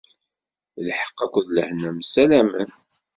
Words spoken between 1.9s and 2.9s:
msalamen.